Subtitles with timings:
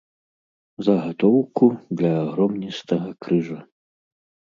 [0.85, 1.65] Загатоўку
[1.99, 3.59] для агромністага крыжа.